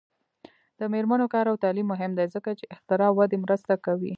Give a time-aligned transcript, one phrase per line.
[0.79, 4.09] د میرمنو کار او تعلیم مهم دی ځکه چې اختراع ودې مرسته کوي.